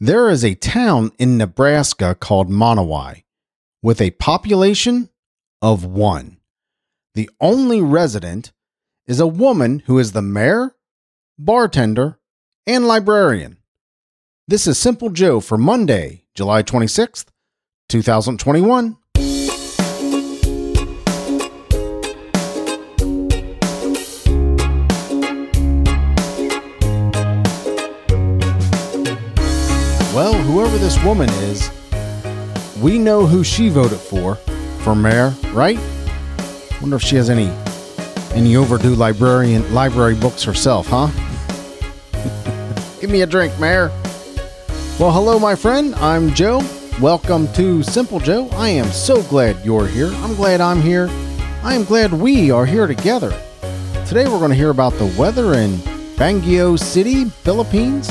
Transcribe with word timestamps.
There 0.00 0.28
is 0.30 0.44
a 0.44 0.54
town 0.54 1.10
in 1.18 1.36
Nebraska 1.36 2.14
called 2.14 2.48
Monowi 2.48 3.24
with 3.82 4.00
a 4.00 4.12
population 4.12 5.08
of 5.60 5.84
one. 5.84 6.36
The 7.14 7.28
only 7.40 7.82
resident 7.82 8.52
is 9.08 9.18
a 9.18 9.26
woman 9.26 9.80
who 9.86 9.98
is 9.98 10.12
the 10.12 10.22
mayor, 10.22 10.76
bartender, 11.36 12.20
and 12.64 12.86
librarian. 12.86 13.58
This 14.46 14.68
is 14.68 14.78
Simple 14.78 15.10
Joe 15.10 15.40
for 15.40 15.58
Monday, 15.58 16.22
July 16.32 16.62
26th, 16.62 17.26
2021. 17.88 18.98
Whoever 30.58 30.78
this 30.78 31.00
woman 31.04 31.28
is, 31.44 31.70
we 32.82 32.98
know 32.98 33.24
who 33.24 33.44
she 33.44 33.68
voted 33.68 34.00
for 34.00 34.34
for 34.82 34.96
mayor, 34.96 35.32
right? 35.52 35.78
Wonder 36.80 36.96
if 36.96 37.02
she 37.02 37.14
has 37.14 37.30
any 37.30 37.48
any 38.34 38.56
overdue 38.56 38.96
librarian 38.96 39.72
library 39.72 40.16
books 40.16 40.42
herself, 40.42 40.88
huh? 40.88 41.06
Give 43.00 43.08
me 43.08 43.22
a 43.22 43.26
drink, 43.26 43.56
mayor. 43.60 43.90
Well, 44.98 45.12
hello, 45.12 45.38
my 45.38 45.54
friend. 45.54 45.94
I'm 45.94 46.34
Joe. 46.34 46.60
Welcome 47.00 47.46
to 47.52 47.84
Simple 47.84 48.18
Joe. 48.18 48.48
I 48.54 48.70
am 48.70 48.88
so 48.88 49.22
glad 49.22 49.64
you're 49.64 49.86
here. 49.86 50.10
I'm 50.12 50.34
glad 50.34 50.60
I'm 50.60 50.82
here. 50.82 51.08
I 51.62 51.74
am 51.74 51.84
glad 51.84 52.12
we 52.12 52.50
are 52.50 52.66
here 52.66 52.88
together. 52.88 53.30
Today, 54.08 54.26
we're 54.26 54.40
going 54.40 54.50
to 54.50 54.56
hear 54.56 54.70
about 54.70 54.94
the 54.94 55.06
weather 55.16 55.54
in 55.54 55.74
Baguio 56.16 56.76
City, 56.76 57.26
Philippines, 57.26 58.10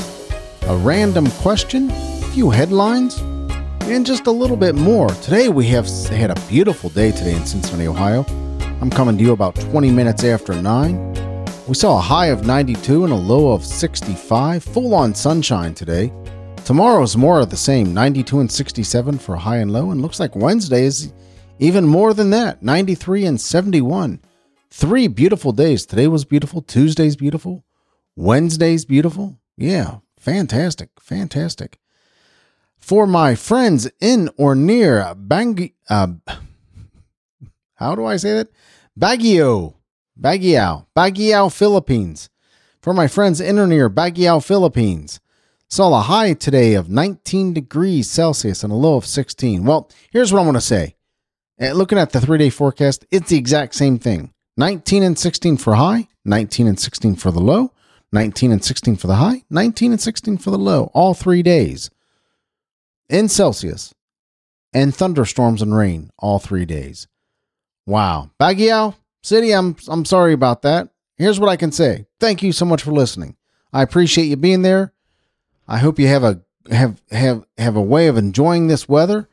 a 0.62 0.78
random 0.78 1.30
question, 1.42 1.92
few 2.38 2.52
headlines, 2.52 3.18
and 3.90 4.06
just 4.06 4.28
a 4.28 4.32
little 4.32 4.56
bit 4.56 4.76
more. 4.76 5.10
Today, 5.24 5.50
we 5.50 5.66
have 5.66 5.88
had 6.10 6.30
a 6.30 6.40
beautiful 6.48 6.92
day 6.92 7.12
today 7.12 7.36
in 7.36 7.44
Cincinnati, 7.44 7.88
Ohio. 7.88 8.24
I'm 8.80 8.92
coming 8.92 9.18
to 9.18 9.24
you 9.24 9.32
about 9.32 9.56
20 9.56 9.90
minutes 9.90 10.24
after 10.24 10.54
9. 10.54 11.46
We 11.68 11.74
saw 11.74 11.98
a 11.98 12.02
high 12.02 12.28
of 12.28 12.46
92 12.46 13.06
and 13.06 13.12
a 13.12 13.16
low 13.16 13.54
of 13.54 13.66
65, 13.66 14.64
full 14.64 14.94
on 14.94 15.16
sunshine 15.16 15.74
today. 15.74 16.14
Tomorrow 16.64 17.02
is 17.02 17.18
more 17.18 17.40
of 17.40 17.50
the 17.50 17.58
same 17.58 17.92
92 17.92 18.42
and 18.42 18.52
67 18.52 19.18
for 19.18 19.36
high 19.36 19.58
and 19.58 19.74
low, 19.74 19.90
and 19.90 20.04
looks 20.04 20.20
like 20.20 20.36
Wednesday 20.36 20.84
is 20.84 21.12
even 21.58 21.88
more 21.88 22.14
than 22.14 22.30
that 22.30 22.62
93 22.62 23.26
and 23.26 23.42
71. 23.42 24.22
Three 24.70 25.08
beautiful 25.08 25.54
days. 25.54 25.88
Today 25.88 26.06
was 26.06 26.24
beautiful. 26.24 26.62
Tuesday's 26.62 27.16
beautiful. 27.16 27.66
Wednesday's 28.16 28.86
beautiful. 28.86 29.40
Yeah, 29.58 30.02
fantastic. 30.20 30.90
Fantastic. 31.00 31.80
For 32.78 33.06
my 33.06 33.36
friends 33.36 33.90
in 34.00 34.30
or 34.38 34.56
near 34.56 35.14
Bang, 35.16 35.72
uh, 35.90 36.08
how 37.76 37.96
do 37.96 38.06
I 38.06 38.18
say 38.18 38.34
that? 38.34 38.50
Baguio, 38.98 39.76
Baguio, 40.20 40.86
Baguio, 40.96 41.52
Philippines. 41.54 42.30
For 42.82 42.94
my 42.94 43.08
friends 43.08 43.42
in 43.42 43.60
or 43.60 43.68
near 43.68 43.90
Baguio, 43.90 44.44
Philippines. 44.44 45.20
Saw 45.70 46.00
a 46.00 46.02
high 46.02 46.34
today 46.34 46.76
of 46.76 46.90
19 46.90 47.54
degrees 47.54 48.10
Celsius 48.10 48.64
and 48.64 48.72
a 48.72 48.76
low 48.76 48.96
of 48.96 49.06
16. 49.06 49.66
Well, 49.66 49.92
here's 50.12 50.32
what 50.32 50.42
I 50.42 50.46
want 50.46 50.56
to 50.56 50.62
say. 50.62 50.96
Uh, 51.62 51.74
Looking 51.74 51.98
at 51.98 52.12
the 52.12 52.22
three 52.22 52.38
day 52.38 52.50
forecast, 52.50 53.06
it's 53.12 53.30
the 53.30 53.38
exact 53.38 53.76
same 53.76 54.00
thing 54.00 54.34
19 54.56 55.04
and 55.04 55.20
16 55.20 55.58
for 55.58 55.76
high, 55.76 56.08
19 56.24 56.68
and 56.68 56.80
16 56.80 57.18
for 57.18 57.32
the 57.32 57.42
low, 57.42 57.74
19 58.14 58.54
and 58.54 58.64
16 58.64 58.96
for 58.96 59.08
the 59.08 59.16
high, 59.16 59.44
19 59.50 59.92
and 59.92 60.02
16 60.02 60.38
for 60.38 60.52
the 60.52 60.58
low, 60.58 60.90
all 60.94 61.14
three 61.14 61.44
days 61.44 61.90
in 63.10 63.30
Celsius, 63.30 63.94
and 64.74 64.94
thunderstorms 64.94 65.62
and 65.62 65.76
rain 65.76 66.12
all 66.18 66.40
three 66.40 66.66
days. 66.66 67.08
Wow. 67.86 68.32
Baguio 68.40 68.96
City, 69.24 69.52
I'm 69.52 69.76
I'm 69.88 70.06
sorry 70.06 70.34
about 70.34 70.62
that. 70.62 70.90
Here's 71.18 71.40
what 71.40 71.50
I 71.50 71.58
can 71.58 71.72
say. 71.72 72.06
Thank 72.20 72.44
you 72.44 72.52
so 72.52 72.66
much 72.66 72.84
for 72.84 72.92
listening. 72.92 73.36
I 73.74 73.82
appreciate 73.82 74.26
you 74.26 74.36
being 74.38 74.62
there. 74.62 74.94
I 75.68 75.80
hope 75.80 76.00
you 76.00 76.08
have 76.08 76.24
a 76.24 76.42
have 76.70 77.02
have 77.12 77.46
have 77.58 77.76
a 77.76 77.82
way 77.82 78.08
of 78.08 78.18
enjoying 78.18 78.68
this 78.68 78.88
weather. 78.88 79.28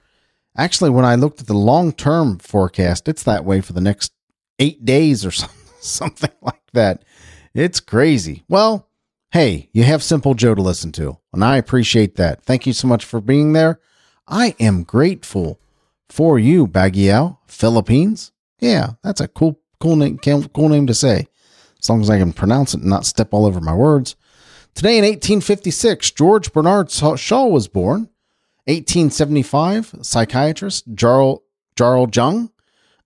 Actually, 0.57 0.91
when 0.91 1.05
I 1.05 1.17
looked 1.17 1.41
at 1.41 1.47
the 1.47 1.55
long 1.55 1.93
term 1.93 2.39
forecast, 2.39 3.09
it's 3.09 3.23
that 3.25 3.45
way 3.45 3.61
for 3.61 3.73
the 3.73 3.81
next 3.81 4.13
eight 4.59 4.85
days 4.85 5.25
or 5.27 5.31
something 5.81 6.31
like 6.41 6.63
that. 6.73 7.05
It's 7.55 7.81
crazy. 7.81 8.45
Well, 8.49 8.89
hey, 9.31 9.69
you 9.73 9.85
have 9.85 10.03
Simple 10.03 10.35
Joe 10.35 10.55
to 10.55 10.63
listen 10.63 10.93
to, 10.93 11.19
and 11.35 11.45
I 11.45 11.57
appreciate 11.57 12.17
that. 12.17 12.43
Thank 12.45 12.67
you 12.67 12.73
so 12.73 12.89
much 12.89 13.05
for 13.05 13.21
being 13.21 13.53
there. 13.53 13.81
I 14.27 14.55
am 14.59 14.85
grateful 14.85 15.61
for 16.09 16.39
you, 16.39 16.67
Baguio, 16.67 17.39
Philippines. 17.47 18.33
Yeah, 18.61 18.93
that's 19.03 19.21
a 19.21 19.29
cool, 19.29 19.61
cool 19.81 19.97
name, 19.97 20.19
cool 20.19 20.69
name 20.69 20.87
to 20.87 20.95
say, 20.95 21.29
as 21.81 21.89
long 21.89 22.01
as 22.01 22.11
I 22.11 22.19
can 22.19 22.33
pronounce 22.33 22.75
it 22.75 22.81
and 22.81 22.91
not 22.91 23.07
step 23.07 23.33
all 23.33 23.47
over 23.47 23.61
my 23.61 23.75
words. 23.75 24.17
Today 24.75 24.99
in 24.99 25.05
1856, 25.05 26.11
George 26.13 26.53
Bernard 26.53 26.91
Shaw 26.91 27.47
was 27.47 27.69
born. 27.69 28.09
1875, 28.67 29.97
psychiatrist 30.01 30.85
Jarl, 30.95 31.45
Jarl 31.77 32.09
Jung, 32.13 32.51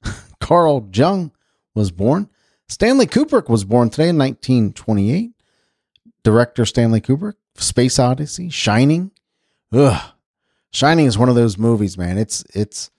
Carl 0.40 0.88
Jung 0.92 1.32
was 1.74 1.90
born. 1.90 2.28
Stanley 2.68 3.06
Kubrick 3.06 3.48
was 3.48 3.64
born 3.64 3.90
today 3.90 4.10
in 4.10 4.18
1928. 4.18 5.32
Director 6.22 6.64
Stanley 6.64 7.00
Kubrick, 7.00 7.34
Space 7.60 7.98
Odyssey, 7.98 8.48
Shining. 8.48 9.10
Ugh. 9.72 10.12
Shining 10.70 11.06
is 11.06 11.18
one 11.18 11.28
of 11.28 11.34
those 11.34 11.58
movies, 11.58 11.96
man. 11.96 12.18
It's 12.18 12.44
it's 12.54 12.90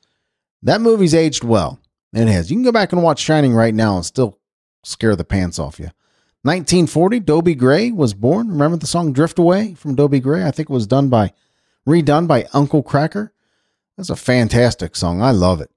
that 0.63 0.81
movie's 0.81 1.13
aged 1.13 1.43
well. 1.43 1.79
It 2.13 2.27
has. 2.27 2.49
You 2.49 2.57
can 2.57 2.63
go 2.63 2.71
back 2.71 2.91
and 2.91 3.03
watch 3.03 3.19
Shining 3.19 3.53
right 3.53 3.73
now 3.73 3.95
and 3.95 4.05
still 4.05 4.39
scare 4.83 5.15
the 5.15 5.23
pants 5.23 5.59
off 5.59 5.79
you. 5.79 5.89
1940, 6.43 7.19
Dobie 7.19 7.53
Gray 7.55 7.91
was 7.91 8.13
born. 8.13 8.49
Remember 8.49 8.77
the 8.77 8.87
song 8.87 9.11
Drift 9.11 9.37
Away 9.37 9.73
from 9.73 9.95
Dobie 9.95 10.21
Gray? 10.21 10.43
I 10.45 10.51
think 10.51 10.69
it 10.69 10.73
was 10.73 10.87
done 10.87 11.09
by 11.09 11.33
redone 11.87 12.27
by 12.27 12.47
Uncle 12.53 12.81
Kracker. 12.81 13.31
That's 13.97 14.09
a 14.09 14.15
fantastic 14.15 14.95
song. 14.95 15.21
I 15.21 15.31
love 15.31 15.59
it. 15.59 15.69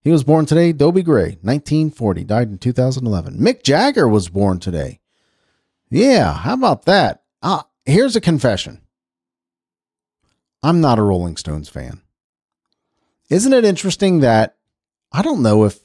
He 0.00 0.10
was 0.10 0.24
born 0.24 0.46
today, 0.46 0.72
Dobie 0.72 1.02
Gray, 1.02 1.36
1940, 1.42 2.24
died 2.24 2.48
in 2.48 2.58
2011. 2.58 3.38
Mick 3.38 3.62
Jagger 3.62 4.08
was 4.08 4.28
born 4.28 4.58
today. 4.60 5.00
Yeah, 5.90 6.32
how 6.32 6.54
about 6.54 6.84
that? 6.86 7.24
Ah, 7.42 7.66
here's 7.86 8.16
a 8.16 8.20
confession. 8.20 8.80
I'm 10.62 10.80
not 10.80 10.98
a 10.98 11.02
Rolling 11.02 11.36
Stones 11.36 11.68
fan. 11.68 12.02
Isn't 13.30 13.52
it 13.52 13.64
interesting 13.64 14.20
that 14.20 14.56
I 15.12 15.22
don't 15.22 15.42
know 15.42 15.64
if 15.64 15.80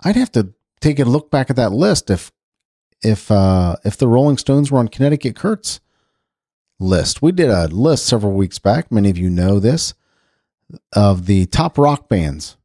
I'd 0.00 0.16
have 0.16 0.32
to 0.32 0.54
take 0.80 0.98
a 0.98 1.04
look 1.04 1.30
back 1.30 1.50
at 1.50 1.56
that 1.56 1.72
list 1.72 2.10
if 2.10 2.32
if 3.02 3.30
uh 3.30 3.76
if 3.84 3.96
the 3.96 4.08
Rolling 4.08 4.38
Stones 4.38 4.70
were 4.70 4.78
on 4.78 4.88
Connecticut 4.88 5.36
Kurt's 5.36 5.80
list. 6.78 7.22
We 7.22 7.32
did 7.32 7.50
a 7.50 7.68
list 7.68 8.06
several 8.06 8.32
weeks 8.32 8.58
back, 8.58 8.90
many 8.90 9.10
of 9.10 9.18
you 9.18 9.30
know 9.30 9.58
this, 9.60 9.94
of 10.92 11.26
the 11.26 11.46
top 11.46 11.78
rock 11.78 12.08
bands 12.08 12.56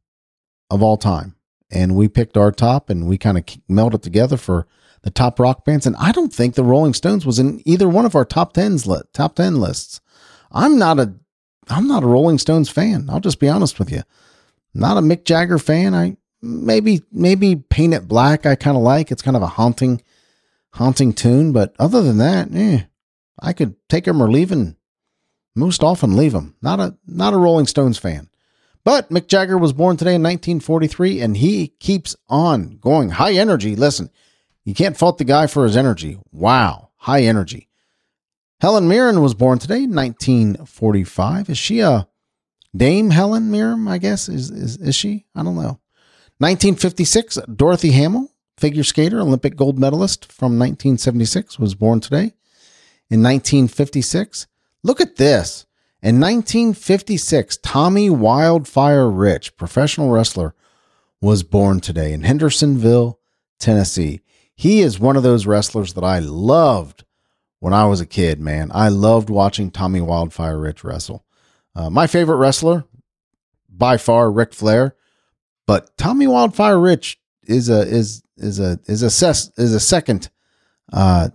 of 0.69 0.81
all 0.81 0.97
time. 0.97 1.35
And 1.71 1.95
we 1.95 2.07
picked 2.07 2.37
our 2.37 2.51
top 2.51 2.89
and 2.89 3.07
we 3.07 3.17
kind 3.17 3.37
of 3.37 3.45
melded 3.69 4.01
together 4.01 4.37
for 4.37 4.65
the 5.01 5.11
top 5.11 5.39
rock 5.39 5.65
bands. 5.65 5.85
And 5.85 5.95
I 5.97 6.11
don't 6.11 6.33
think 6.33 6.55
the 6.55 6.63
Rolling 6.63 6.93
Stones 6.93 7.25
was 7.25 7.39
in 7.39 7.61
either 7.65 7.87
one 7.87 8.05
of 8.05 8.15
our 8.15 8.25
top 8.25 8.53
tens 8.53 8.85
li- 8.85 9.01
top 9.13 9.35
ten 9.35 9.59
lists. 9.59 10.01
I'm 10.51 10.77
not 10.77 10.99
a 10.99 11.13
I'm 11.69 11.87
not 11.87 12.03
a 12.03 12.07
Rolling 12.07 12.39
Stones 12.39 12.69
fan. 12.69 13.09
I'll 13.09 13.19
just 13.19 13.39
be 13.39 13.49
honest 13.49 13.79
with 13.79 13.91
you. 13.91 14.03
Not 14.73 14.97
a 14.97 15.01
Mick 15.01 15.23
Jagger 15.25 15.59
fan. 15.59 15.93
I 15.93 16.17
maybe 16.41 17.01
maybe 17.11 17.55
Paint 17.55 17.93
It 17.93 18.07
Black 18.07 18.45
I 18.45 18.55
kind 18.55 18.77
of 18.77 18.83
like. 18.83 19.11
It's 19.11 19.21
kind 19.21 19.37
of 19.37 19.43
a 19.43 19.47
haunting 19.47 20.01
haunting 20.73 21.13
tune, 21.13 21.51
but 21.51 21.75
other 21.79 22.01
than 22.01 22.17
that, 22.17 22.49
eh, 22.53 22.83
I 23.39 23.53
could 23.53 23.75
take 23.87 24.07
him 24.07 24.21
or 24.21 24.29
leave 24.29 24.51
him. 24.51 24.75
Most 25.55 25.83
often 25.83 26.15
leave 26.15 26.33
him. 26.33 26.55
Not 26.61 26.79
a 26.79 26.97
not 27.05 27.33
a 27.33 27.37
Rolling 27.37 27.67
Stones 27.67 27.97
fan. 27.97 28.29
But 28.83 29.09
Mick 29.09 29.27
Jagger 29.27 29.57
was 29.57 29.73
born 29.73 29.97
today 29.97 30.15
in 30.15 30.23
1943 30.23 31.21
and 31.21 31.37
he 31.37 31.67
keeps 31.79 32.15
on 32.27 32.77
going. 32.77 33.09
High 33.09 33.33
energy. 33.33 33.75
Listen, 33.75 34.09
you 34.65 34.73
can't 34.73 34.97
fault 34.97 35.17
the 35.17 35.23
guy 35.23 35.47
for 35.47 35.63
his 35.63 35.77
energy. 35.77 36.19
Wow, 36.31 36.89
high 36.97 37.23
energy. 37.23 37.69
Helen 38.61 38.87
Mirren 38.87 39.21
was 39.21 39.33
born 39.33 39.57
today, 39.57 39.85
1945. 39.85 41.49
Is 41.49 41.57
she 41.57 41.79
a 41.79 42.07
Dame 42.75 43.09
Helen 43.09 43.49
Mirren? 43.51 43.87
I 43.87 43.97
guess 43.97 44.27
is 44.27 44.51
is 44.51 44.77
is 44.77 44.95
she? 44.95 45.25
I 45.33 45.43
don't 45.43 45.55
know. 45.55 45.79
1956, 46.39 47.39
Dorothy 47.53 47.91
Hamill, 47.91 48.31
figure 48.57 48.83
skater, 48.83 49.19
Olympic 49.19 49.55
gold 49.55 49.77
medalist 49.77 50.31
from 50.31 50.57
1976, 50.57 51.59
was 51.59 51.75
born 51.75 51.99
today. 51.99 52.33
In 53.09 53.23
1956, 53.23 54.47
look 54.83 55.01
at 55.01 55.17
this. 55.17 55.65
In 56.01 56.19
1956, 56.21 57.57
Tommy 57.57 58.09
Wildfire 58.09 59.09
Rich, 59.09 59.57
professional 59.57 60.11
wrestler, 60.11 60.55
was 61.19 61.43
born 61.43 61.81
today 61.81 62.13
in 62.13 62.21
Hendersonville, 62.21 63.19
Tennessee. 63.59 64.21
He 64.59 64.81
is 64.81 64.99
one 64.99 65.15
of 65.15 65.23
those 65.23 65.45
wrestlers 65.45 65.93
that 65.93 66.03
I 66.03 66.19
loved 66.19 67.05
when 67.61 67.71
I 67.71 67.85
was 67.85 68.01
a 68.01 68.05
kid, 68.05 68.41
man. 68.41 68.71
I 68.73 68.89
loved 68.89 69.29
watching 69.29 69.71
Tommy 69.71 70.01
Wildfire 70.01 70.59
Rich 70.59 70.83
wrestle. 70.83 71.23
Uh, 71.73 71.89
my 71.89 72.07
favorite 72.07 72.35
wrestler, 72.35 72.83
by 73.69 73.95
far, 73.95 74.29
Ric 74.29 74.53
Flair, 74.53 74.97
but 75.65 75.95
Tommy 75.95 76.27
Wildfire 76.27 76.77
Rich 76.77 77.21
is 77.47 77.69
a 77.69 77.83
is 77.83 78.21
is 78.35 78.59
a 78.59 78.81
is 78.85 79.01
a 79.01 79.09
ses, 79.09 79.49
is 79.55 79.73
a 79.73 79.79
second 79.79 80.29
uh, 80.91 81.29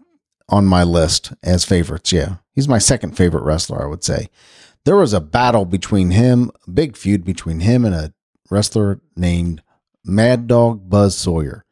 on 0.50 0.66
my 0.66 0.82
list 0.82 1.32
as 1.42 1.64
favorites. 1.64 2.12
Yeah, 2.12 2.36
he's 2.52 2.68
my 2.68 2.76
second 2.76 3.16
favorite 3.16 3.44
wrestler. 3.44 3.82
I 3.82 3.86
would 3.86 4.04
say 4.04 4.28
there 4.84 4.96
was 4.96 5.14
a 5.14 5.20
battle 5.22 5.64
between 5.64 6.10
him, 6.10 6.50
big 6.70 6.94
feud 6.94 7.24
between 7.24 7.60
him 7.60 7.86
and 7.86 7.94
a 7.94 8.12
wrestler 8.50 9.00
named 9.16 9.62
Mad 10.04 10.46
Dog 10.46 10.90
Buzz 10.90 11.16
Sawyer, 11.16 11.63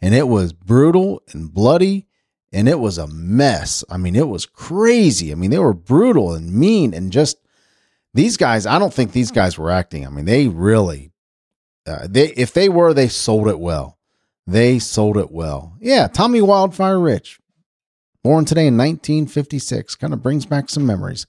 and 0.00 0.14
it 0.14 0.28
was 0.28 0.52
brutal 0.52 1.22
and 1.32 1.52
bloody 1.52 2.06
and 2.52 2.68
it 2.68 2.80
was 2.80 2.98
a 2.98 3.06
mess. 3.06 3.84
I 3.88 3.96
mean, 3.96 4.16
it 4.16 4.28
was 4.28 4.46
crazy. 4.46 5.30
I 5.30 5.34
mean, 5.34 5.50
they 5.50 5.58
were 5.58 5.74
brutal 5.74 6.34
and 6.34 6.52
mean 6.52 6.94
and 6.94 7.12
just 7.12 7.38
these 8.14 8.36
guys. 8.36 8.66
I 8.66 8.78
don't 8.78 8.92
think 8.92 9.12
these 9.12 9.30
guys 9.30 9.56
were 9.56 9.70
acting. 9.70 10.06
I 10.06 10.10
mean, 10.10 10.24
they 10.24 10.48
really, 10.48 11.12
uh, 11.86 12.06
they 12.08 12.28
if 12.28 12.52
they 12.52 12.68
were, 12.68 12.92
they 12.92 13.08
sold 13.08 13.48
it 13.48 13.60
well. 13.60 13.98
They 14.46 14.78
sold 14.78 15.16
it 15.16 15.30
well. 15.30 15.76
Yeah, 15.80 16.08
Tommy 16.08 16.40
Wildfire 16.40 16.98
Rich, 16.98 17.38
born 18.24 18.44
today 18.44 18.66
in 18.66 18.76
1956, 18.76 19.94
kind 19.94 20.12
of 20.12 20.22
brings 20.22 20.46
back 20.46 20.68
some 20.68 20.86
memories. 20.86 21.26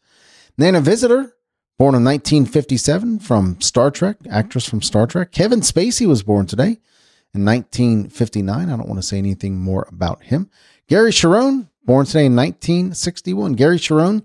Nana 0.57 0.81
Visitor, 0.81 1.35
born 1.77 1.93
in 1.93 2.03
1957 2.03 3.19
from 3.19 3.61
Star 3.61 3.91
Trek, 3.91 4.17
actress 4.29 4.67
from 4.67 4.81
Star 4.81 5.05
Trek. 5.05 5.31
Kevin 5.31 5.61
Spacey 5.61 6.07
was 6.07 6.23
born 6.23 6.47
today 6.47 6.79
in 7.33 7.45
1959. 7.45 8.69
I 8.69 8.77
don't 8.77 8.87
want 8.87 8.99
to 8.99 9.07
say 9.07 9.17
anything 9.17 9.59
more 9.59 9.87
about 9.89 10.23
him. 10.23 10.49
Gary 10.87 11.11
Cherone, 11.11 11.69
born 11.85 12.05
today 12.05 12.25
in 12.25 12.35
1961. 12.35 13.53
Gary 13.53 13.77
Cherone 13.77 14.23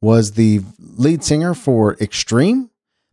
was 0.00 0.32
the 0.32 0.60
lead 0.78 1.22
singer 1.22 1.54
for 1.54 1.94
Extreme, 1.94 2.70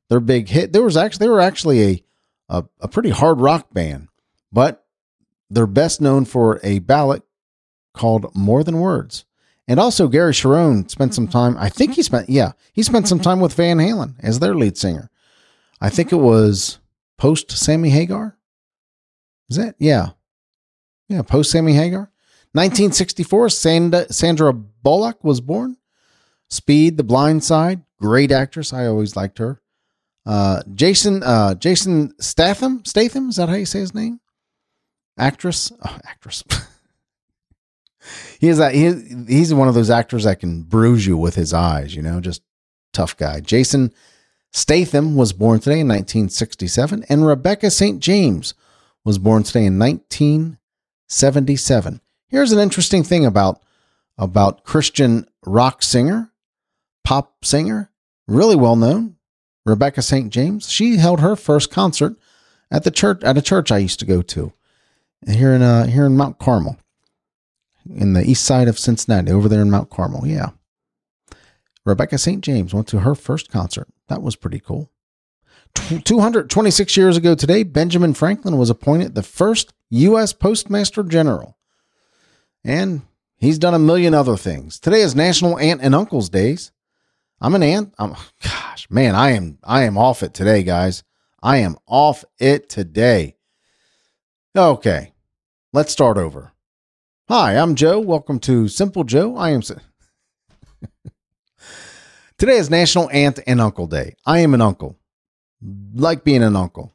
their 0.09 0.19
big 0.19 0.49
hit. 0.49 0.73
There 0.73 0.81
was 0.81 0.97
actually 0.97 1.25
they 1.25 1.29
were 1.29 1.41
actually 1.41 1.83
a, 1.83 2.03
a, 2.49 2.65
a 2.81 2.87
pretty 2.87 3.11
hard 3.11 3.39
rock 3.39 3.71
band, 3.71 4.07
but 4.51 4.85
they're 5.49 5.67
best 5.67 6.01
known 6.01 6.25
for 6.25 6.59
a 6.63 6.79
ballad 6.79 7.21
called 7.93 8.35
More 8.35 8.63
Than 8.63 8.79
Words. 8.79 9.25
And 9.67 9.79
also 9.79 10.07
Gary 10.07 10.33
Cherone 10.33 10.89
spent 10.89 11.13
some 11.13 11.27
time, 11.27 11.55
I 11.59 11.69
think 11.69 11.93
he 11.93 12.01
spent 12.01 12.27
yeah, 12.27 12.53
he 12.73 12.81
spent 12.81 13.07
some 13.07 13.19
time 13.19 13.39
with 13.39 13.53
Van 13.53 13.77
Halen 13.77 14.15
as 14.19 14.39
their 14.39 14.55
lead 14.55 14.77
singer. 14.77 15.11
I 15.79 15.89
think 15.89 16.11
it 16.11 16.17
was 16.17 16.79
post 17.19 17.51
Sammy 17.51 17.91
Hagar. 17.91 18.35
Is 19.49 19.57
that? 19.57 19.75
Yeah. 19.79 20.09
Yeah, 21.07 21.23
post 21.23 21.51
Sammy 21.51 21.73
Hagar. 21.73 22.11
1964, 22.53 23.49
Sandra, 23.49 24.13
Sandra 24.13 24.53
Bullock 24.53 25.23
was 25.23 25.41
born. 25.41 25.77
Speed, 26.49 26.97
The 26.97 27.03
Blind 27.03 27.43
Side, 27.43 27.81
great 27.99 28.31
actress. 28.31 28.73
I 28.73 28.87
always 28.87 29.15
liked 29.15 29.37
her. 29.37 29.61
Uh, 30.25 30.61
Jason 30.73 31.23
uh, 31.23 31.55
Jason 31.55 32.13
Statham, 32.19 32.83
Statham, 32.85 33.29
is 33.29 33.37
that 33.37 33.49
how 33.49 33.55
you 33.55 33.65
say 33.65 33.79
his 33.79 33.93
name? 33.93 34.19
Actress, 35.17 35.71
oh, 35.83 35.97
actress. 36.05 36.43
he 38.39 38.47
is 38.47 38.57
that 38.57 38.73
he, 38.73 38.93
he's 39.27 39.53
one 39.53 39.67
of 39.67 39.75
those 39.75 39.89
actors 39.89 40.23
that 40.23 40.39
can 40.39 40.63
bruise 40.63 41.05
you 41.05 41.17
with 41.17 41.35
his 41.35 41.53
eyes. 41.53 41.95
You 41.95 42.01
know, 42.01 42.19
just 42.19 42.41
tough 42.93 43.15
guy. 43.15 43.39
Jason 43.39 43.93
Statham 44.51 45.15
was 45.15 45.33
born 45.33 45.59
today 45.59 45.81
in 45.81 45.87
1967, 45.87 47.05
and 47.09 47.25
Rebecca 47.25 47.69
St. 47.69 47.99
James 47.99 48.53
was 49.05 49.17
born 49.17 49.43
today 49.43 49.65
in 49.65 49.79
1977. 49.79 52.01
Here's 52.27 52.51
an 52.51 52.59
interesting 52.59 53.03
thing 53.03 53.25
about 53.25 53.61
about 54.17 54.65
Christian 54.65 55.25
rock 55.45 55.81
singer, 55.81 56.31
pop 57.03 57.45
singer, 57.45 57.91
really 58.27 58.55
well 58.55 58.75
known, 58.75 59.15
Rebecca 59.65 60.01
St. 60.01 60.31
James. 60.31 60.69
She 60.69 60.97
held 60.97 61.21
her 61.21 61.35
first 61.35 61.71
concert 61.71 62.15
at 62.69 62.83
the 62.83 62.91
church 62.91 63.23
at 63.23 63.37
a 63.37 63.41
church 63.41 63.71
I 63.71 63.77
used 63.77 63.99
to 63.99 64.05
go 64.05 64.21
to 64.21 64.51
here 65.27 65.53
in 65.53 65.61
uh, 65.61 65.87
here 65.87 66.05
in 66.05 66.17
Mount 66.17 66.39
Carmel, 66.39 66.77
in 67.89 68.13
the 68.13 68.29
east 68.29 68.45
side 68.45 68.67
of 68.67 68.79
Cincinnati, 68.79 69.31
over 69.31 69.49
there 69.49 69.61
in 69.61 69.71
Mount 69.71 69.89
Carmel. 69.89 70.27
Yeah, 70.27 70.49
Rebecca 71.85 72.17
St. 72.17 72.43
James 72.43 72.73
went 72.73 72.87
to 72.89 72.99
her 72.99 73.15
first 73.15 73.49
concert. 73.49 73.87
That 74.07 74.21
was 74.21 74.35
pretty 74.35 74.59
cool. 74.59 74.91
226 75.75 76.97
years 76.97 77.17
ago 77.17 77.35
today, 77.35 77.63
Benjamin 77.63 78.13
Franklin 78.13 78.57
was 78.57 78.69
appointed 78.69 79.15
the 79.15 79.23
first 79.23 79.73
U.S. 79.89 80.33
Postmaster 80.33 81.03
General. 81.03 81.57
And 82.63 83.01
he's 83.37 83.57
done 83.57 83.73
a 83.73 83.79
million 83.79 84.13
other 84.13 84.37
things. 84.37 84.79
Today 84.79 85.01
is 85.01 85.15
National 85.15 85.57
Aunt 85.57 85.81
and 85.81 85.95
Uncle's 85.95 86.29
Days. 86.29 86.71
I'm 87.41 87.55
an 87.55 87.63
aunt. 87.63 87.93
I'm 87.97 88.15
gosh, 88.43 88.87
man, 88.89 89.15
I 89.15 89.31
am 89.31 89.59
I 89.63 89.83
am 89.83 89.97
off 89.97 90.23
it 90.23 90.33
today, 90.33 90.61
guys. 90.61 91.03
I 91.41 91.57
am 91.57 91.77
off 91.87 92.25
it 92.37 92.69
today. 92.69 93.37
Okay. 94.57 95.13
Let's 95.71 95.93
start 95.93 96.17
over. 96.17 96.51
Hi, 97.29 97.57
I'm 97.57 97.75
Joe. 97.75 97.99
Welcome 97.99 98.39
to 98.39 98.67
Simple 98.67 99.05
Joe. 99.05 99.37
I 99.37 99.51
am 99.51 99.61
Today 102.37 102.57
is 102.57 102.69
National 102.69 103.09
Aunt 103.11 103.39
and 103.47 103.61
Uncle 103.61 103.87
Day. 103.87 104.15
I 104.25 104.39
am 104.39 104.53
an 104.53 104.61
uncle. 104.61 104.98
Like 105.61 106.23
being 106.23 106.43
an 106.43 106.55
uncle. 106.55 106.93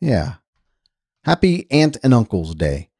Yeah. 0.00 0.34
Happy 1.24 1.66
Aunt 1.70 1.96
and 2.02 2.14
Uncle's 2.14 2.54
Day. 2.54 2.90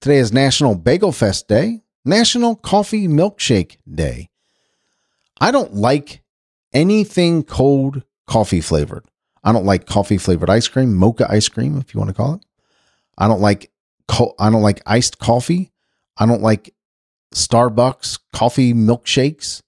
Today 0.00 0.18
is 0.18 0.32
National 0.32 0.74
Bagel 0.74 1.12
Fest 1.12 1.48
Day, 1.48 1.82
National 2.04 2.56
Coffee 2.56 3.08
Milkshake 3.08 3.78
Day. 3.92 4.30
I 5.40 5.50
don't 5.50 5.74
like 5.74 6.22
anything 6.72 7.42
cold 7.42 8.02
coffee 8.26 8.60
flavored. 8.60 9.04
I 9.42 9.52
don't 9.52 9.66
like 9.66 9.86
coffee 9.86 10.18
flavored 10.18 10.50
ice 10.50 10.68
cream, 10.68 10.94
mocha 10.94 11.26
ice 11.30 11.48
cream, 11.48 11.78
if 11.78 11.92
you 11.92 11.98
want 11.98 12.08
to 12.08 12.14
call 12.14 12.34
it. 12.34 12.44
I 13.18 13.28
don't 13.28 13.40
like 13.40 13.70
I 14.38 14.50
don't 14.50 14.62
like 14.62 14.82
iced 14.86 15.18
coffee. 15.18 15.72
I 16.16 16.26
don't 16.26 16.42
like 16.42 16.74
Starbucks 17.34 18.20
coffee 18.32 18.72
milkshakes, 18.72 19.62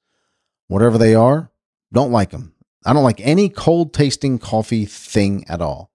whatever 0.69 0.99
they 0.99 1.15
are. 1.15 1.50
Don't 1.93 2.12
like 2.12 2.31
them. 2.31 2.55
I 2.87 2.93
don't 2.93 3.03
like 3.03 3.21
any 3.21 3.49
cold 3.49 3.93
tasting 3.93 4.38
coffee 4.38 4.85
thing 4.85 5.44
at 5.49 5.61
all. 5.61 5.91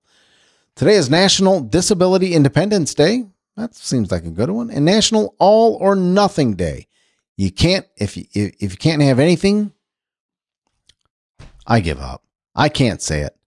Today 0.76 0.96
is 0.96 1.10
National 1.10 1.62
Disability 1.62 2.34
Independence 2.34 2.94
Day. 2.94 3.28
That 3.56 3.74
seems 3.76 4.12
like 4.12 4.26
a 4.26 4.30
good 4.30 4.50
one. 4.50 4.70
And 4.70 4.84
National 4.84 5.34
All 5.40 5.76
or 5.76 5.96
Nothing 5.96 6.56
Day. 6.56 6.88
You 7.38 7.50
can't 7.50 7.88
if 7.96 8.18
you 8.18 8.26
if 8.34 8.62
you 8.62 8.78
can't 8.78 9.02
have 9.02 9.20
anything. 9.20 9.72
I 11.66 11.80
give 11.80 12.00
up. 12.00 12.24
I 12.54 12.68
can't 12.68 13.01
say 13.01 13.22
it. 13.22 13.38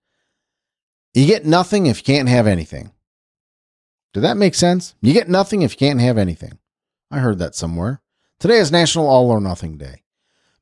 You 1.12 1.26
get 1.26 1.44
nothing 1.44 1.86
if 1.86 1.98
you 1.98 2.04
can't 2.04 2.28
have 2.28 2.46
anything. 2.46 2.92
Did 4.14 4.20
that 4.20 4.38
make 4.38 4.54
sense? 4.54 4.94
You 5.02 5.12
get 5.12 5.28
nothing 5.28 5.62
if 5.62 5.72
you 5.72 5.78
can't 5.78 6.00
have 6.00 6.16
anything. 6.16 6.58
I 7.10 7.18
heard 7.18 7.38
that 7.40 7.54
somewhere. 7.54 8.00
Today 8.38 8.58
is 8.58 8.72
National 8.72 9.06
All 9.06 9.30
or 9.30 9.40
Nothing 9.40 9.76
Day. 9.76 10.03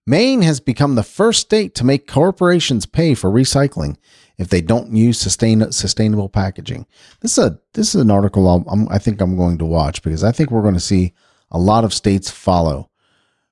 Maine 0.06 0.42
has 0.42 0.58
become 0.58 0.94
the 0.94 1.02
first 1.02 1.40
state 1.40 1.74
to 1.76 1.84
make 1.84 2.08
corporations 2.08 2.86
pay 2.86 3.14
for 3.14 3.30
recycling 3.30 3.96
if 4.36 4.48
they 4.48 4.60
don't 4.60 4.96
use 4.96 5.18
sustain, 5.18 5.70
sustainable 5.70 6.28
packaging. 6.28 6.86
This 7.20 7.38
is 7.38 7.44
a 7.44 7.58
this 7.74 7.94
is 7.94 8.00
an 8.00 8.10
article 8.10 8.88
i 8.90 8.98
think 8.98 9.20
I'm 9.20 9.36
going 9.36 9.58
to 9.58 9.64
watch 9.64 10.02
because 10.02 10.24
I 10.24 10.32
think 10.32 10.50
we're 10.50 10.62
going 10.62 10.74
to 10.74 10.80
see 10.80 11.12
a 11.50 11.58
lot 11.58 11.84
of 11.84 11.94
states 11.94 12.30
follow. 12.30 12.90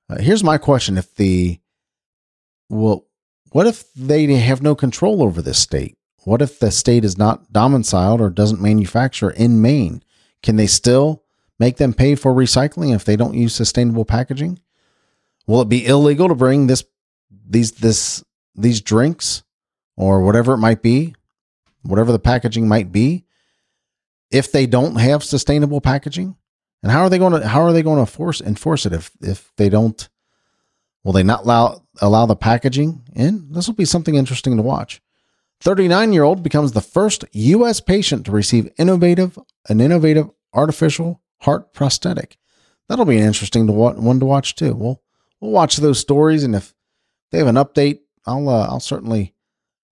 Uh, 0.09 0.17
here's 0.17 0.43
my 0.43 0.57
question: 0.57 0.97
If 0.97 1.15
the 1.15 1.59
well, 2.69 3.05
what 3.51 3.67
if 3.67 3.93
they 3.93 4.25
have 4.35 4.61
no 4.61 4.75
control 4.75 5.23
over 5.23 5.41
this 5.41 5.59
state? 5.59 5.97
What 6.23 6.41
if 6.41 6.59
the 6.59 6.71
state 6.71 7.05
is 7.05 7.17
not 7.17 7.51
domiciled 7.51 8.21
or 8.21 8.29
doesn't 8.29 8.61
manufacture 8.61 9.31
in 9.31 9.61
Maine? 9.61 10.03
Can 10.43 10.55
they 10.55 10.67
still 10.67 11.23
make 11.59 11.77
them 11.77 11.93
pay 11.93 12.15
for 12.15 12.33
recycling 12.33 12.93
if 12.93 13.05
they 13.05 13.15
don't 13.15 13.33
use 13.33 13.55
sustainable 13.55 14.05
packaging? 14.05 14.59
Will 15.51 15.59
it 15.59 15.67
be 15.67 15.85
illegal 15.85 16.29
to 16.29 16.33
bring 16.35 16.67
this 16.67 16.85
these 17.29 17.73
this 17.73 18.23
these 18.55 18.79
drinks 18.79 19.43
or 19.97 20.21
whatever 20.21 20.53
it 20.53 20.59
might 20.59 20.81
be, 20.81 21.13
whatever 21.81 22.13
the 22.13 22.19
packaging 22.19 22.69
might 22.69 22.93
be, 22.93 23.25
if 24.31 24.53
they 24.53 24.65
don't 24.65 24.95
have 24.95 25.25
sustainable 25.25 25.81
packaging? 25.81 26.37
And 26.81 26.89
how 26.89 27.01
are 27.01 27.09
they 27.09 27.17
going 27.17 27.33
to 27.33 27.45
how 27.45 27.63
are 27.63 27.73
they 27.73 27.83
going 27.83 27.99
to 27.99 28.09
force 28.09 28.39
enforce 28.39 28.85
it 28.85 28.93
if 28.93 29.11
if 29.19 29.51
they 29.57 29.67
don't 29.67 30.07
will 31.03 31.11
they 31.11 31.21
not 31.21 31.43
allow 31.43 31.83
allow 31.99 32.25
the 32.25 32.37
packaging 32.37 33.01
in? 33.13 33.51
This 33.51 33.67
will 33.67 33.75
be 33.75 33.83
something 33.83 34.15
interesting 34.15 34.55
to 34.55 34.63
watch. 34.63 35.01
39-year-old 35.61 36.43
becomes 36.43 36.71
the 36.71 36.79
first 36.79 37.25
US 37.33 37.81
patient 37.81 38.25
to 38.25 38.31
receive 38.31 38.71
innovative 38.77 39.37
an 39.67 39.81
innovative 39.81 40.29
artificial 40.53 41.21
heart 41.39 41.73
prosthetic. 41.73 42.37
That'll 42.87 43.03
be 43.03 43.17
an 43.17 43.27
interesting 43.27 43.67
to 43.67 43.73
one 43.73 44.21
to 44.21 44.25
watch 44.25 44.55
too. 44.55 44.75
We'll 44.75 45.00
we'll 45.41 45.51
watch 45.51 45.77
those 45.77 45.99
stories 45.99 46.43
and 46.43 46.55
if 46.55 46.73
they 47.31 47.39
have 47.39 47.47
an 47.47 47.55
update, 47.55 47.99
I'll 48.25 48.47
uh, 48.47 48.67
I'll 48.67 48.79
certainly 48.79 49.35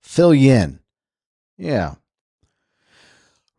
fill 0.01 0.33
you 0.33 0.53
in. 0.53 0.79
Yeah. 1.57 1.95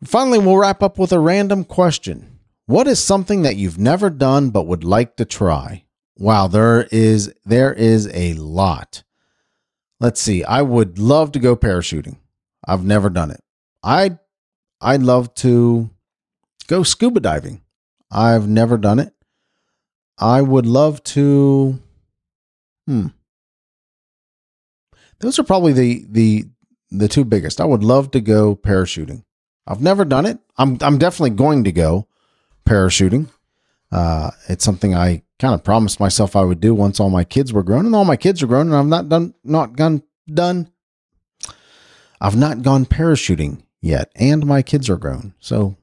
Finally, 0.05 0.39
we'll 0.39 0.57
wrap 0.57 0.83
up 0.83 0.99
with 0.99 1.13
a 1.13 1.19
random 1.19 1.65
question. 1.65 2.39
What 2.65 2.87
is 2.87 3.03
something 3.03 3.43
that 3.43 3.57
you've 3.57 3.79
never 3.79 4.09
done 4.09 4.49
but 4.51 4.67
would 4.67 4.85
like 4.85 5.17
to 5.17 5.25
try? 5.27 5.85
wow, 6.21 6.47
there 6.47 6.87
is 6.93 7.33
there 7.45 7.73
is 7.73 8.09
a 8.15 8.35
lot. 8.35 9.03
Let's 9.99 10.21
see. 10.21 10.45
I 10.45 10.63
would 10.63 10.99
love 10.99 11.33
to 11.33 11.39
go 11.39 11.57
parachuting. 11.57 12.19
I've 12.65 12.85
never 12.85 13.11
done 13.11 13.33
it. 13.33 13.43
I 13.83 14.19
I'd 14.81 15.03
love 15.03 15.35
to 15.37 15.91
go 16.69 16.83
scuba 16.85 17.21
diving. 17.21 17.63
I've 18.11 18.49
never 18.49 18.77
done 18.77 18.99
it. 18.99 19.13
I 20.21 20.43
would 20.43 20.67
love 20.67 21.03
to 21.05 21.81
hmm. 22.87 23.07
Those 25.21 25.39
are 25.39 25.45
probably 25.45 25.73
the 25.73 26.05
the 26.09 26.45
the 26.91 27.09
two 27.09 27.25
biggest. 27.25 27.61
I 27.61 27.65
would 27.65 27.83
love 27.83 28.11
to 28.13 28.21
go 28.21 28.55
parachuting. 28.55 29.25
I've 29.67 29.81
never 29.81 30.05
done 30.05 30.27
it. 30.27 30.39
I'm 30.57 30.79
I'm 30.81 30.99
definitely 30.99 31.31
going 31.31 31.65
to 31.65 31.73
go 31.73 32.07
parachuting. 32.67 33.29
Uh, 33.93 34.31
it's 34.49 34.65
something 34.65 34.95
I 34.95 35.23
kind 35.39 35.55
of 35.55 35.65
promised 35.65 35.99
myself 35.99 36.37
I 36.37 36.43
would 36.43 36.61
do 36.61 36.75
once 36.75 37.01
all 37.01 37.11
my 37.11 37.25
kids 37.25 37.53
were 37.53 37.63
grown, 37.63 37.87
and 37.87 37.95
all 37.95 38.05
my 38.05 38.17
kids 38.17 38.43
are 38.43 38.47
grown, 38.47 38.69
and 38.69 38.77
I've 38.77 38.87
not 38.87 39.09
done 39.09 39.35
not 39.43 39.77
gone 39.77 40.03
done. 40.33 40.71
I've 42.21 42.37
not 42.37 42.63
gone 42.63 42.85
parachuting 42.85 43.63
yet, 43.81 44.13
and 44.15 44.47
my 44.47 44.63
kids 44.63 44.91
are 44.91 44.99
grown. 44.99 45.35
So 45.41 45.77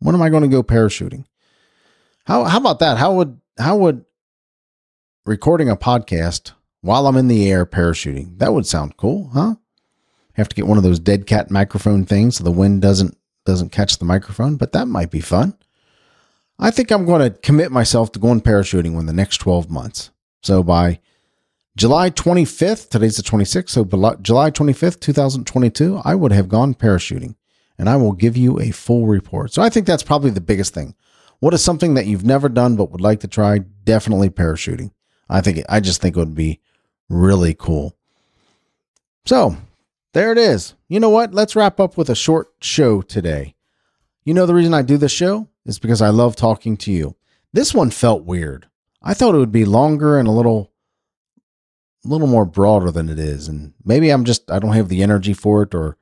when 0.00 0.14
am 0.14 0.22
I 0.22 0.30
going 0.30 0.42
to 0.42 0.48
go 0.48 0.62
parachuting? 0.62 1.24
How 2.24 2.44
how 2.44 2.58
about 2.58 2.78
that? 2.80 2.98
How 2.98 3.14
would 3.14 3.40
how 3.58 3.76
would 3.76 4.04
recording 5.26 5.68
a 5.68 5.76
podcast 5.76 6.52
while 6.80 7.06
I'm 7.06 7.16
in 7.16 7.28
the 7.28 7.50
air 7.50 7.66
parachuting? 7.66 8.38
That 8.38 8.52
would 8.52 8.66
sound 8.66 8.96
cool, 8.96 9.30
huh? 9.34 9.56
Have 10.34 10.48
to 10.48 10.56
get 10.56 10.66
one 10.66 10.78
of 10.78 10.84
those 10.84 10.98
dead 10.98 11.26
cat 11.26 11.50
microphone 11.50 12.04
things 12.04 12.36
so 12.36 12.44
the 12.44 12.50
wind 12.50 12.82
doesn't 12.82 13.16
doesn't 13.44 13.72
catch 13.72 13.98
the 13.98 14.04
microphone, 14.04 14.56
but 14.56 14.72
that 14.72 14.86
might 14.86 15.10
be 15.10 15.20
fun. 15.20 15.54
I 16.58 16.70
think 16.70 16.90
I'm 16.90 17.04
going 17.04 17.22
to 17.22 17.38
commit 17.38 17.72
myself 17.72 18.12
to 18.12 18.20
going 18.20 18.40
parachuting 18.40 18.98
in 18.98 19.06
the 19.06 19.12
next 19.12 19.38
12 19.38 19.68
months. 19.68 20.10
So 20.42 20.62
by 20.62 21.00
July 21.76 22.10
25th, 22.10 22.88
today's 22.88 23.16
the 23.16 23.22
26th, 23.22 23.70
so 23.70 23.84
July 24.22 24.50
25th, 24.52 25.00
2022, 25.00 26.02
I 26.04 26.14
would 26.14 26.30
have 26.30 26.48
gone 26.48 26.74
parachuting 26.74 27.34
and 27.78 27.88
I 27.88 27.96
will 27.96 28.12
give 28.12 28.36
you 28.36 28.60
a 28.60 28.70
full 28.70 29.06
report. 29.06 29.52
So 29.52 29.60
I 29.60 29.70
think 29.70 29.86
that's 29.86 30.04
probably 30.04 30.30
the 30.30 30.40
biggest 30.40 30.72
thing. 30.72 30.94
What 31.42 31.54
is 31.54 31.64
something 31.64 31.94
that 31.94 32.06
you've 32.06 32.24
never 32.24 32.48
done 32.48 32.76
but 32.76 32.92
would 32.92 33.00
like 33.00 33.18
to 33.20 33.26
try? 33.26 33.58
Definitely 33.58 34.30
parachuting. 34.30 34.92
I 35.28 35.40
think 35.40 35.64
I 35.68 35.80
just 35.80 36.00
think 36.00 36.14
it 36.16 36.20
would 36.20 36.36
be 36.36 36.60
really 37.08 37.52
cool. 37.52 37.96
So, 39.24 39.56
there 40.12 40.30
it 40.30 40.38
is. 40.38 40.74
You 40.86 41.00
know 41.00 41.10
what? 41.10 41.34
Let's 41.34 41.56
wrap 41.56 41.80
up 41.80 41.96
with 41.96 42.08
a 42.08 42.14
short 42.14 42.52
show 42.60 43.02
today. 43.02 43.56
You 44.24 44.34
know 44.34 44.46
the 44.46 44.54
reason 44.54 44.72
I 44.72 44.82
do 44.82 44.96
this 44.96 45.10
show 45.10 45.48
is 45.66 45.80
because 45.80 46.00
I 46.00 46.10
love 46.10 46.36
talking 46.36 46.76
to 46.76 46.92
you. 46.92 47.16
This 47.52 47.74
one 47.74 47.90
felt 47.90 48.22
weird. 48.22 48.68
I 49.02 49.12
thought 49.12 49.34
it 49.34 49.38
would 49.38 49.50
be 49.50 49.64
longer 49.64 50.20
and 50.20 50.28
a 50.28 50.32
little 50.32 50.70
a 52.04 52.08
little 52.08 52.28
more 52.28 52.44
broader 52.44 52.92
than 52.92 53.08
it 53.08 53.18
is 53.18 53.48
and 53.48 53.74
maybe 53.84 54.10
I'm 54.10 54.24
just 54.24 54.48
I 54.48 54.60
don't 54.60 54.74
have 54.74 54.88
the 54.88 55.02
energy 55.02 55.34
for 55.34 55.64
it 55.64 55.74
or 55.74 55.96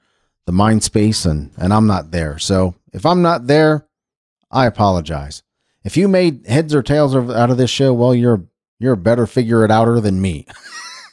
the 0.45 0.53
mind 0.53 0.83
space 0.83 1.25
and 1.25 1.51
and 1.57 1.73
I'm 1.73 1.87
not 1.87 2.11
there. 2.11 2.39
So, 2.39 2.75
if 2.93 3.07
I'm 3.07 3.23
not 3.23 3.47
there, 3.47 3.87
I 4.50 4.66
apologize. 4.66 5.42
If 5.85 5.97
you 5.97 6.09
made 6.09 6.47
heads 6.47 6.75
or 6.75 6.83
tails 6.83 7.14
out 7.14 7.50
of 7.50 7.57
this 7.57 7.71
show, 7.71 7.92
well 7.95 8.14
you're 8.14 8.45
you're 8.78 8.95
a 8.95 8.99
better 8.99 9.26
figure 9.26 9.64
it 9.64 9.71
outer 9.71 10.00
than 10.00 10.21
me. 10.21 10.47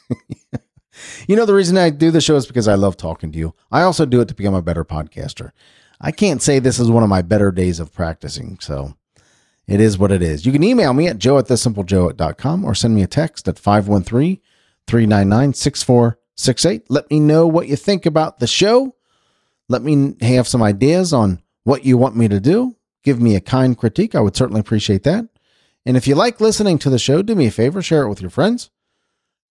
you 1.28 1.36
know 1.36 1.46
the 1.46 1.54
reason 1.54 1.76
I 1.76 1.90
do 1.90 2.10
the 2.10 2.20
show 2.20 2.36
is 2.36 2.46
because 2.46 2.68
I 2.68 2.74
love 2.74 2.96
talking 2.96 3.30
to 3.32 3.38
you. 3.38 3.54
I 3.70 3.82
also 3.82 4.06
do 4.06 4.20
it 4.20 4.28
to 4.28 4.34
become 4.34 4.54
a 4.54 4.62
better 4.62 4.84
podcaster. 4.84 5.52
I 6.00 6.12
can't 6.12 6.42
say 6.42 6.58
this 6.58 6.78
is 6.78 6.90
one 6.90 7.02
of 7.02 7.08
my 7.08 7.22
better 7.22 7.50
days 7.50 7.80
of 7.80 7.92
practicing. 7.92 8.58
So 8.60 8.94
it 9.66 9.80
is 9.80 9.98
what 9.98 10.12
it 10.12 10.22
is. 10.22 10.46
You 10.46 10.52
can 10.52 10.64
email 10.64 10.94
me 10.94 11.08
at 11.08 11.18
joe 11.18 11.38
at 11.38 11.46
thesimplejoe.com 11.46 12.64
or 12.64 12.74
send 12.74 12.94
me 12.94 13.02
a 13.02 13.06
text 13.06 13.48
at 13.48 13.58
513 13.58 14.40
399 14.86 15.54
6468. 15.54 16.90
Let 16.90 17.10
me 17.10 17.20
know 17.20 17.46
what 17.46 17.68
you 17.68 17.76
think 17.76 18.06
about 18.06 18.38
the 18.38 18.46
show. 18.46 18.94
Let 19.68 19.82
me 19.82 20.14
have 20.22 20.48
some 20.48 20.62
ideas 20.62 21.12
on 21.12 21.42
what 21.64 21.84
you 21.84 21.98
want 21.98 22.16
me 22.16 22.28
to 22.28 22.40
do. 22.40 22.76
Give 23.04 23.20
me 23.20 23.36
a 23.36 23.40
kind 23.40 23.76
critique. 23.76 24.14
I 24.14 24.20
would 24.20 24.36
certainly 24.36 24.60
appreciate 24.60 25.04
that. 25.04 25.26
And 25.86 25.96
if 25.96 26.06
you 26.06 26.14
like 26.14 26.40
listening 26.40 26.78
to 26.80 26.90
the 26.90 26.98
show, 26.98 27.22
do 27.22 27.34
me 27.34 27.46
a 27.46 27.50
favor, 27.50 27.80
share 27.80 28.02
it 28.02 28.08
with 28.08 28.20
your 28.20 28.30
friends. 28.30 28.70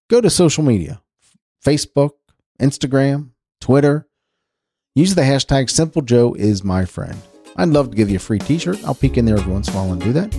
Go 0.09 0.21
to 0.21 0.29
social 0.29 0.63
media 0.63 1.01
Facebook, 1.65 2.11
Instagram, 2.59 3.31
Twitter 3.59 4.07
Use 4.97 5.13
the 5.13 5.21
hashtag 5.21 5.65
SimpleJoe 5.65 6.35
is 6.37 6.63
my 6.63 6.83
friend. 6.83 7.15
I'd 7.55 7.69
love 7.69 7.91
to 7.91 7.95
give 7.95 8.09
you 8.09 8.15
a 8.15 8.19
free 8.19 8.39
t-shirt. 8.39 8.83
I'll 8.83 8.95
peek 8.95 9.15
in 9.15 9.25
there 9.25 9.37
every 9.37 9.53
once 9.53 9.67
in 9.67 9.75
a 9.75 9.77
while 9.77 9.91
and 9.91 10.01
do 10.01 10.11
that. 10.13 10.35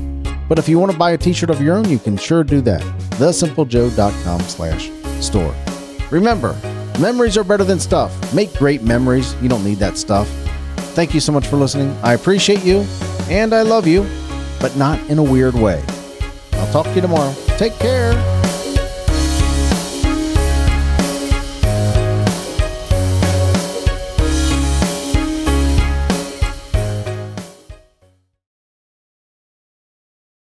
But 0.48 0.58
if 0.58 0.68
you 0.68 0.80
want 0.80 0.90
to 0.90 0.98
buy 0.98 1.12
a 1.12 1.16
t-shirt 1.16 1.50
of 1.50 1.62
your 1.62 1.76
own, 1.76 1.88
you 1.88 2.00
can 2.00 2.16
sure 2.16 2.42
do 2.42 2.60
that. 2.62 2.80
TheSimpleJoe.com 3.20 4.40
slash 4.40 4.90
store. 5.24 5.54
Remember, 6.10 6.56
memories 6.98 7.38
are 7.38 7.44
better 7.44 7.62
than 7.62 7.78
stuff. 7.78 8.34
Make 8.34 8.52
great 8.54 8.82
memories. 8.82 9.32
You 9.40 9.48
don't 9.48 9.62
need 9.62 9.78
that 9.78 9.96
stuff. 9.96 10.28
Thank 10.98 11.14
you 11.14 11.20
so 11.20 11.30
much 11.30 11.46
for 11.46 11.54
listening. 11.54 11.96
I 12.02 12.14
appreciate 12.14 12.64
you 12.64 12.80
and 13.30 13.54
I 13.54 13.62
love 13.62 13.86
you, 13.86 14.04
but 14.58 14.76
not 14.76 14.98
in 15.08 15.18
a 15.18 15.22
weird 15.22 15.54
way. 15.54 15.80
I'll 16.54 16.72
talk 16.72 16.86
to 16.86 16.94
you 16.96 17.00
tomorrow. 17.00 17.32
Take 17.56 17.78
care. 17.78 18.14